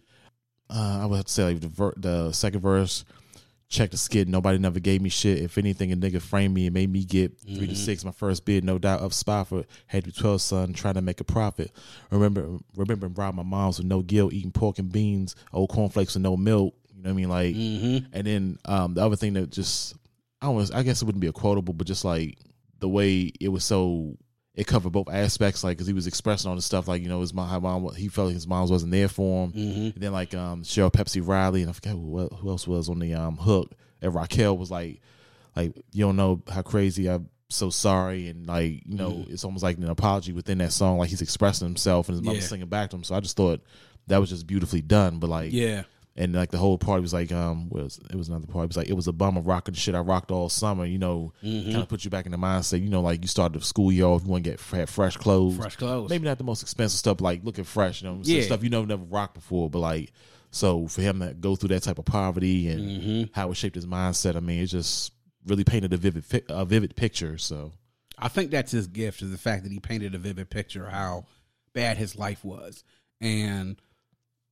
[0.71, 3.05] uh, I would have to say like the ver- the second verse,
[3.69, 4.29] check the skid.
[4.29, 5.38] Nobody never gave me shit.
[5.38, 8.05] If anything, a nigga framed me and made me get 3 to six.
[8.05, 9.66] My first bid, no doubt, up Spofford.
[9.88, 11.73] Had to be twelve, son, trying to make a profit.
[12.11, 16.14] Remember, remember, and robbed my mom's with no guilt, eating pork and beans, old cornflakes
[16.14, 16.73] with no milk.
[17.07, 17.29] Know what I mean?
[17.29, 18.07] Like, Mm-hmm.
[18.12, 19.95] and then um, the other thing that just
[20.42, 20.75] I don't.
[20.75, 22.38] I guess it wouldn't be a quotable, but just like
[22.81, 24.16] the way it was so.
[24.55, 27.21] It covered both aspects, like because he was expressing all the stuff, like you know,
[27.21, 29.81] his mom, mom, he felt his mom wasn't there for him, Mm-hmm.
[29.81, 32.99] and then like um Cheryl Pepsi Riley, and I forget who, who else was on
[32.99, 35.03] the um hook, and Raquel was like,
[35.55, 39.33] like you don't know how crazy I'm so sorry, and like you know, Mm-hmm.
[39.35, 42.38] it's almost like an apology within that song, like he's expressing himself, and his mother
[42.38, 42.45] Yeah.
[42.45, 43.05] singing back to him.
[43.05, 43.61] So I just thought
[44.07, 45.83] that was just beautifully done, but like Yeah.
[46.18, 48.76] And like the whole party was like um was it was another party it was
[48.76, 51.70] like it was a bummer rocking shit I rocked all summer you know Mm-hmm.
[51.72, 53.92] kind of put you back in the mindset you know like you started the school
[53.92, 56.11] year off you want to get have fresh clothes Fresh clothes.
[56.11, 58.42] maybe not the most expensive stuff like looking fresh you know Yeah.
[58.42, 60.12] stuff you know never rocked before but like
[60.50, 63.22] so for him to go through that type of poverty and Mm-hmm.
[63.33, 65.12] how it shaped his mindset I mean it just
[65.46, 67.72] really painted a vivid a vivid picture so
[68.18, 70.92] I think that's his gift is the fact that he painted a vivid picture of
[70.92, 71.26] how
[71.74, 72.83] bad his life was,
[73.20, 73.76] and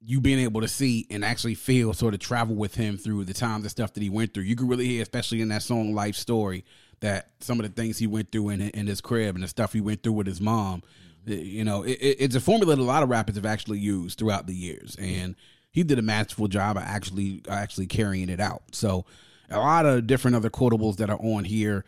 [0.07, 3.33] you being able to see and actually feel sort of travel with him through the
[3.35, 4.43] times and stuff that he went through.
[4.43, 6.64] You can really hear, especially in that song "Life Story,"
[7.01, 9.73] that some of the things he went through in in his crib and the stuff
[9.73, 10.83] he went through with his mom.
[11.27, 14.19] You know, it, it- it's a formula that a lot of rappers have actually used
[14.19, 15.35] throughout the years, and
[15.73, 18.62] he did a masterful job of actually actually carrying it out.
[18.73, 19.07] So,
[19.49, 21.85] a lot of different other quotables that are on here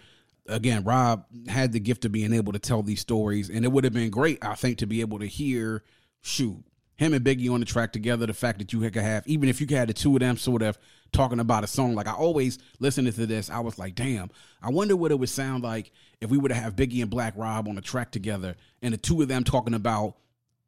[0.48, 3.84] again, Rob had the gift of being able to tell these stories, and it would
[3.84, 5.82] have been great, I think, to be able to hear,
[6.22, 6.62] shoot,
[6.96, 8.26] him and Biggie on the track together.
[8.26, 10.62] The fact that you could have, even if you had the two of them sort
[10.62, 10.78] of
[11.12, 14.30] talking about a song, like I always listening to this, I was like, damn,
[14.62, 17.34] I wonder what it would sound like if we were to have Biggie and Black
[17.36, 20.16] Rob on a track together, and the two of them talking about.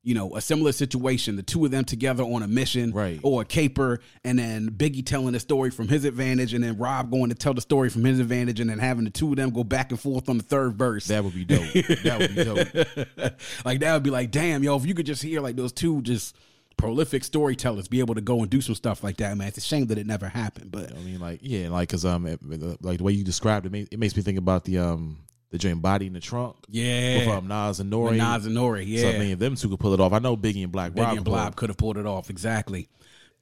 [0.08, 3.20] You know, a similar situation, the two of them together on a mission, Right.
[3.22, 7.10] or a caper, and then Biggie telling the story from his advantage, and then Rob
[7.10, 9.50] going to tell the story from his advantage, and then having the two of them
[9.50, 11.08] go back and forth on the third verse.
[11.08, 11.70] that would be dope
[12.04, 13.34] that would be dope
[13.66, 16.00] like that would be like, damn, yo, if you could just hear like those two
[16.00, 16.34] just
[16.78, 19.48] prolific storytellers be able to go and do some stuff like that, man.
[19.48, 22.24] It's a shame that it never happened, but I mean, like, yeah, like, cause um,
[22.26, 22.40] it,
[22.82, 25.18] like the way you described it, it makes me think about the um,
[25.50, 28.11] the joint "Body in the Trunk" yeah, with um Nas and Nori.
[28.11, 29.02] With Nas and Nori, yeah.
[29.02, 31.04] So I mean, them two could pull it off, I know Biggie and Black Biggie
[31.04, 31.24] Rob and.
[31.24, 32.88] Blob could have pulled it off exactly.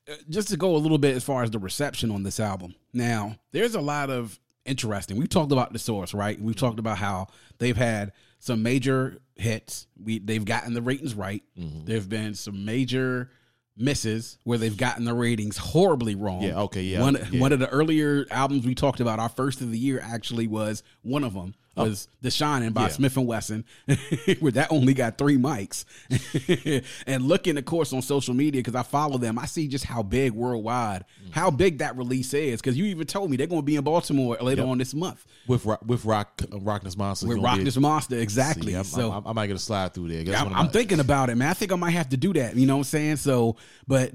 [0.08, 2.74] Uh, Just to go a little bit as far as the reception on this album.
[2.92, 5.16] Now, there's a lot of interesting.
[5.16, 6.40] We've talked about the source, right?
[6.40, 9.86] We've talked about how they've had some major hits.
[10.02, 11.42] We they've gotten the ratings right.
[11.58, 11.84] Mm-hmm.
[11.86, 13.30] There've been some major
[13.76, 16.42] misses where they've gotten the ratings horribly wrong.
[16.42, 17.40] Yeah, okay, yeah, One yeah.
[17.40, 20.82] one of the earlier albums we talked about, our first of the year actually was
[21.02, 21.54] one of them.
[21.76, 22.88] Was The Shining by Yeah.
[22.88, 23.64] Smif-N-Wessun,
[24.40, 25.84] where that only got three mics.
[27.06, 30.02] and looking, of course, on social media because I follow them, I see just how
[30.02, 31.32] big worldwide, Mm.
[31.32, 32.60] how big that release is.
[32.60, 35.24] Because you even told me they're going to be in Baltimore later on this month
[35.46, 37.28] with rock, with rock uh, Rockness Monsters.
[37.28, 38.16] with gonna Rock be- This Monster.
[38.18, 38.72] Exactly.
[38.72, 40.36] See, I'm, so I'm, I might get a slide through there.
[40.36, 41.48] I'm, I'm thinking about it, man.
[41.50, 42.56] I think I might have to do that.
[42.56, 43.16] You know what I'm saying?
[43.16, 44.12] So, but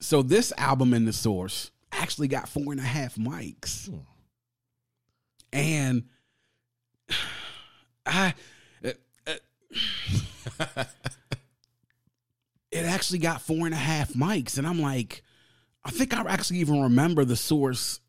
[0.00, 3.88] so this album in the source actually got four and a half mics,
[5.52, 6.04] and
[8.06, 8.34] I.
[8.84, 8.92] uh,
[9.26, 10.84] uh,
[12.70, 15.22] it actually got four and a half mics, and I'm like,
[15.84, 18.00] I think I actually even remember the source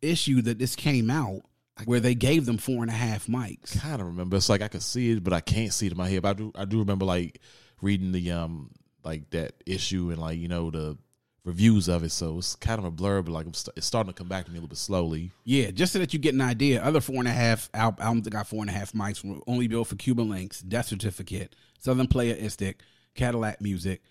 [0.00, 1.42] issue that this came out
[1.86, 3.78] where they gave them four and a half mics.
[3.80, 4.36] kind of remember.
[4.36, 6.22] It's like I could see it, but I can't see it in my head.
[6.22, 6.52] But I do.
[6.54, 7.40] I do remember like
[7.82, 8.70] reading the um
[9.04, 10.96] like that issue and like you know the
[11.44, 12.10] reviews of it.
[12.10, 14.50] So it's kind of a blur, but like st- it's starting to come back to
[14.50, 15.30] me a little bit slowly.
[15.44, 18.24] Yeah, just so that you get an idea, other four and a half al- albums
[18.24, 21.54] that got four and a half mics were only built for Cuban Linx, Death Certificate,
[21.78, 22.76] Southern Playeristic,
[23.14, 24.02] Cadillac Music.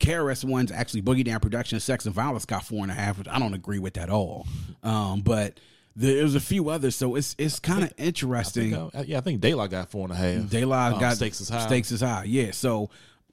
[0.00, 3.28] KRS One's actually Boogie Down Production, Sex and Violence got four and a half, which
[3.28, 4.46] I don't agree with at all.
[4.82, 5.58] Um, but
[5.96, 8.70] there's a few others, so it's it's kind of I interesting.
[8.70, 10.48] think, uh, yeah, I think De La got four and a half.
[10.48, 11.66] De La Um, got stakes is high.
[11.66, 12.24] Stakes is high.
[12.24, 12.52] Yeah.
[12.52, 12.88] So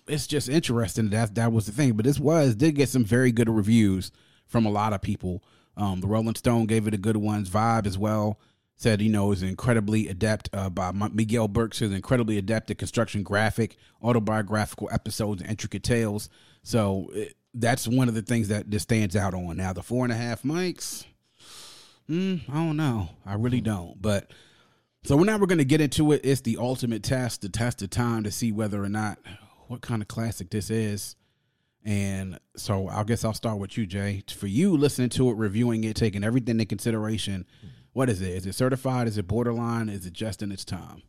[0.08, 1.94] it's just interesting that that was the thing.
[1.94, 4.12] But this was did get some very good reviews
[4.46, 5.44] from a lot of people.
[5.78, 7.50] Um, the Rolling Stone gave it a good ones.
[7.50, 8.40] Vibe as well
[8.78, 13.24] said you know is incredibly adept uh, by Miguel Burke says incredibly adept at construction
[13.24, 16.30] graphic autobiographical episodes and intricate tales.
[16.64, 19.58] So it, that's one of the things that this stands out on.
[19.58, 21.06] Now the four and a half mics.
[22.10, 23.10] Mm, I don't know.
[23.26, 24.00] I really don't.
[24.02, 24.32] But
[25.04, 26.22] so now we're going to get into it.
[26.24, 29.18] It's the ultimate test, the test of time to see whether or not
[29.68, 31.16] what kind of classic this is.
[31.84, 34.24] And so I guess I'll start with you, Jay.
[34.36, 37.46] For you, listening to it, reviewing it, taking everything into consideration,
[37.94, 38.30] what is it?
[38.30, 39.08] Is it certified?
[39.08, 39.90] Is it borderline?
[39.90, 41.04] Is it just in its time?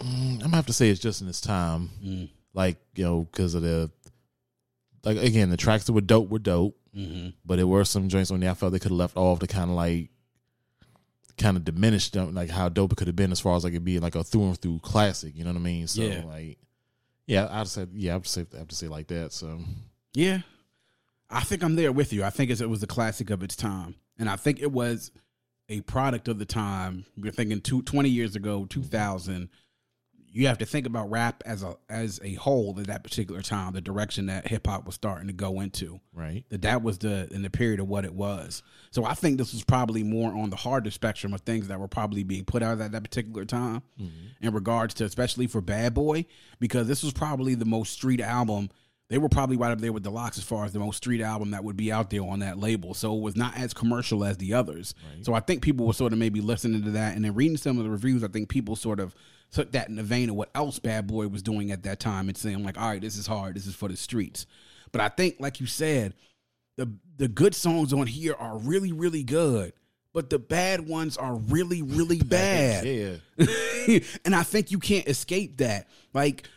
[0.00, 1.90] Mm, I'm gonna have to say it's just in its time.
[2.04, 2.28] Mm.
[2.54, 3.90] Like you know, because of the
[5.04, 7.28] like again, the tracks that were dope were dope, Mm-hmm.
[7.44, 9.46] but there were some joints on there I felt they could have left off to
[9.46, 10.10] kind of like
[11.36, 13.74] kind of diminish them, like how dope it could have been as far as like
[13.74, 15.36] it being like a through and through classic.
[15.36, 15.86] You know what I mean?
[15.86, 16.24] So Yeah.
[16.24, 16.58] like,
[17.28, 19.32] yeah, I'd say yeah, I'd say I have to say like that.
[19.32, 19.60] So
[20.14, 20.40] Yeah,
[21.30, 22.24] I think I'm there with you.
[22.24, 25.12] I think it was a classic of its time, and I think it was
[25.68, 27.04] a product of the time.
[27.18, 29.50] We're thinking two, 20 years ago, 2000.
[30.38, 33.72] You have to think about rap as a as a whole at that particular time,
[33.72, 35.98] the direction that hip hop was starting to go into.
[36.14, 38.62] right, That that was the in the period of what it was.
[38.92, 41.88] So I think this was probably more on the harder spectrum of things that were
[41.88, 44.46] probably being put out at that particular time mm-hmm.
[44.46, 46.24] in regards to especially for Bad Boy,
[46.60, 48.70] because this was probably the most street album.
[49.08, 51.22] They were probably right up there with the LOX as far as the most street
[51.22, 52.94] album that would be out there on that label.
[52.94, 54.94] So it was not as commercial as the others.
[55.22, 57.78] So I think people were sort of maybe listening to that and then reading some
[57.78, 58.22] of the reviews.
[58.22, 59.16] I think people sort of
[59.50, 62.28] took that in the vein of what else Bad Boy was doing at that time
[62.28, 63.54] and saying like, all right, this is hard.
[63.54, 64.46] This is for the streets.
[64.92, 66.14] But I think, like you said,
[66.76, 69.72] the the good songs on here are really really good,
[70.12, 72.86] but the bad ones are really really bad.
[72.86, 75.88] yeah, and I think you can't escape that.
[76.14, 76.48] Like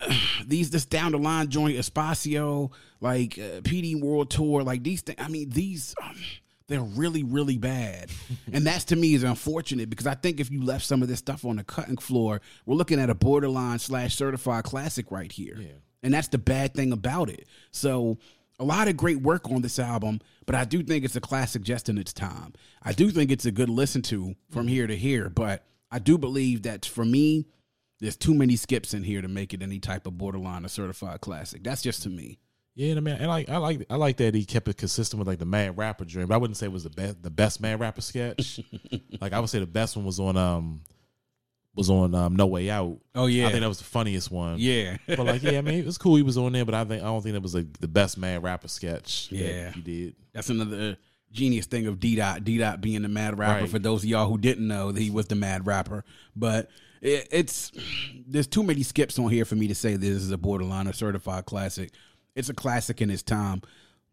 [0.46, 5.18] these this down the line joint Espacio, like uh, PD World Tour, like these things.
[5.20, 6.16] I mean, these um,
[6.68, 8.10] they're really really bad,
[8.52, 11.18] and that's to me is unfortunate because I think if you left some of this
[11.18, 15.56] stuff on the cutting floor, we're looking at a borderline slash certified classic right here,
[16.02, 17.46] and that's the bad thing about it.
[17.70, 18.18] So.
[18.58, 21.60] A lot of great work on this album, but I do think it's a classic
[21.60, 22.54] just in its time.
[22.82, 26.16] I do think it's a good listen to from here to here, but I do
[26.16, 27.44] believe that for me,
[28.00, 31.20] there's too many skips in here to make it any type of borderline or certified
[31.20, 31.64] classic.
[31.64, 32.38] That's just to me.
[32.76, 32.94] Yeah.
[32.96, 35.40] I mean, I like I like I like that he kept it consistent with like
[35.40, 36.28] the Mad Rapper dream.
[36.28, 38.60] But I wouldn't say it was the best the best Mad Rapper sketch.
[39.20, 40.82] like I would say the best one was on um
[41.74, 42.98] was on um No Way Out.
[43.14, 43.46] Oh, yeah.
[43.48, 44.56] I think that was the funniest one.
[44.58, 44.96] Yeah.
[45.08, 46.16] but like, yeah, I mean, it was cool.
[46.16, 48.16] He was on there, but I think I don't think that was like the best
[48.16, 49.28] Mad Rapper sketch.
[49.30, 49.70] that Yeah.
[49.72, 50.16] he did.
[50.32, 50.96] That's another
[51.32, 52.44] genius thing of D Dot.
[52.44, 53.62] D Dot being the mad rapper.
[53.62, 53.70] Right.
[53.70, 56.70] For those of y'all who didn't know that he was the mad rapper, but
[57.02, 57.72] it, it's
[58.26, 60.92] there's too many skips on here for me to say this is a borderline or
[60.94, 61.90] certified classic.
[62.36, 63.62] It's a classic in its time,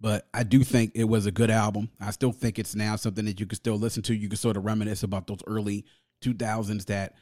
[0.02, 1.90] but I do think it was a good album.
[2.00, 4.16] I still think it's now something that you can still listen to.
[4.16, 5.86] You can sort of reminisce about those early
[6.22, 7.16] 2000s that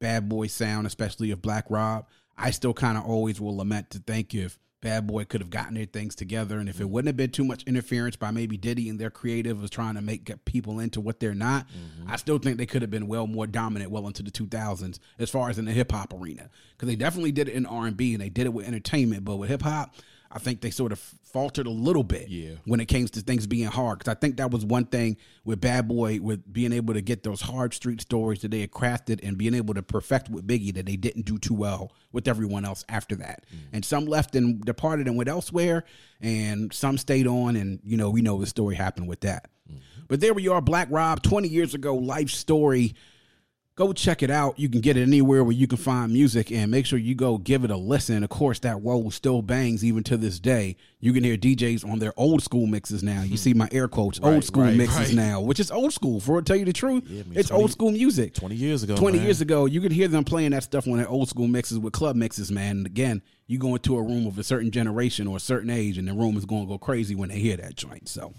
[0.00, 2.06] bad boy sound, especially of Black Rob.
[2.36, 5.74] I still kind of always will lament to think if Bad Boy could have gotten
[5.74, 8.88] their things together, and if it wouldn't have been too much interference by maybe Diddy
[8.88, 12.08] and their creative was trying to make people into what they're not, mm-hmm.
[12.08, 15.30] I still think they could have been well more dominant well into the 2000s as
[15.30, 17.96] far as in the hip hop arena because they definitely did it in R and
[17.96, 19.96] B and they did it with entertainment, but with hip hop,
[20.30, 22.52] I think they sort of faltered a little bit Yeah.
[22.64, 23.98] when it came to things being hard.
[23.98, 27.22] Because I think that was one thing with Bad Boy, with being able to get
[27.22, 30.74] those hard street stories that they had crafted and being able to perfect with Biggie
[30.74, 33.44] that they didn't do too well with everyone else after that.
[33.52, 33.58] Mm.
[33.72, 35.84] And some left and departed and went elsewhere,
[36.20, 37.56] and some stayed on.
[37.56, 39.50] And, you know, we know the story happened with that.
[39.70, 40.02] Mm-hmm.
[40.08, 42.94] But there we are, Black Rob, 20 years ago, life story
[43.78, 44.58] go check it out.
[44.58, 47.38] You can get it anywhere where you can find music and make sure you go
[47.38, 48.24] give it a listen.
[48.24, 50.76] Of course, that Whoa still bangs even to this day.
[50.98, 53.22] You can hear DJs on their old school mixes now.
[53.22, 53.36] You hmm.
[53.36, 55.14] see my air quotes, old school right, mixes right.
[55.14, 56.18] now, which is old school.
[56.18, 58.34] For to tell you the truth, I mean, it's 20 old school music.
[58.34, 59.24] 20 years ago, 20 man.
[59.24, 61.92] years ago, you could hear them playing that stuff on their old school mixes with
[61.92, 62.78] club mixes, man.
[62.78, 65.98] And again, you go into a room of a certain generation or a certain age,
[65.98, 68.08] and the room is going to go crazy when they hear that joint.
[68.08, 68.34] So,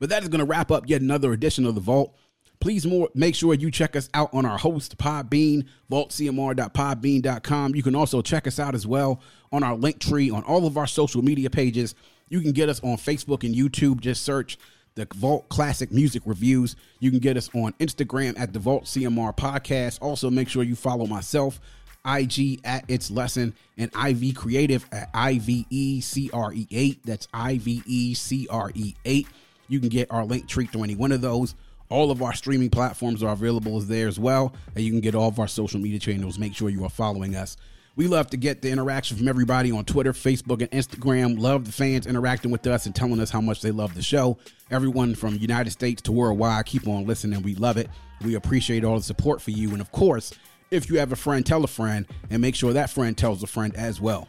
[0.00, 2.16] but that is going to wrap up yet another edition of the Vault.
[2.62, 7.74] Please more make sure you check us out on our host Podbean, vaultcmr.podbean.com.
[7.74, 10.78] You can also check us out as well on our link tree on all of
[10.78, 11.96] our social media pages.
[12.28, 13.98] You can get us on Facebook and YouTube.
[13.98, 14.58] Just search
[14.94, 16.76] the Vault Classic Music Reviews.
[17.00, 19.98] You can get us on Instagram at the Vault CMR Podcast.
[20.00, 21.58] Also, make sure you follow myself,
[22.06, 26.98] IG at its lesson, and IV Creative at IVECRE8.
[27.04, 29.26] That's IVECRE8.
[29.66, 31.56] You can get our link tree through any one of those.
[31.92, 34.54] All of our streaming platforms are available there as well.
[34.74, 36.38] And you can get all of our social media channels.
[36.38, 37.58] Make sure you are following us.
[37.96, 41.38] We love to get the interaction from everybody on Twitter, Facebook, and Instagram.
[41.38, 44.38] Love the fans interacting with us and telling us how much they love the show.
[44.70, 47.42] Everyone from United States to worldwide, keep on listening.
[47.42, 47.90] We love it.
[48.24, 49.72] We appreciate all the support for you.
[49.72, 50.32] And of course,
[50.70, 53.46] if you have a friend, tell a friend and make sure that friend tells a
[53.46, 54.28] friend as well.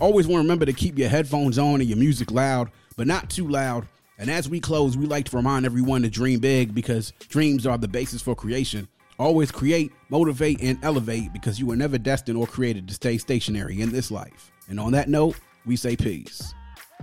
[0.00, 3.30] Always want to remember to keep your headphones on and your music loud, but not
[3.30, 3.86] too loud.
[4.18, 7.78] And as we close, we like to remind everyone to dream big because dreams are
[7.78, 8.88] the basis for creation.
[9.18, 13.80] Always create, motivate, and elevate because you were never destined or created to stay stationary
[13.80, 14.52] in this life.
[14.68, 16.54] And on that note, we say peace.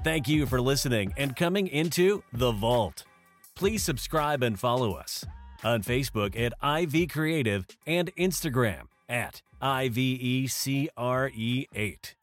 [0.03, 3.03] Thank you for listening and coming into The Vault.
[3.55, 5.23] Please subscribe and follow us
[5.63, 12.13] on Facebook at IV Creative and Instagram at E IVECRE8.